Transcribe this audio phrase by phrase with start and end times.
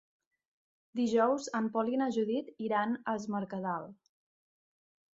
[0.99, 3.89] Dijous en Pol i na Judit iran a Es Mercadal.